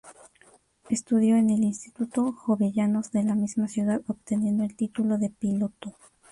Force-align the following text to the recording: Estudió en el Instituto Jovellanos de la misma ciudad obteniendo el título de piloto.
Estudió 0.89 1.35
en 1.37 1.51
el 1.51 1.63
Instituto 1.63 2.31
Jovellanos 2.33 3.11
de 3.11 3.21
la 3.21 3.35
misma 3.35 3.67
ciudad 3.67 4.01
obteniendo 4.07 4.63
el 4.63 4.75
título 4.75 5.19
de 5.19 5.29
piloto. 5.29 5.95